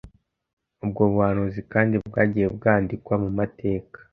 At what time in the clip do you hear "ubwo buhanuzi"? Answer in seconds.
0.83-1.61